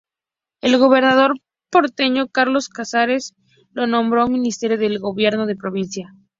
[0.61, 1.35] El gobernador
[1.69, 3.35] porteño Carlos Casares
[3.73, 6.15] lo nombró ministro de Gobierno de la provincia.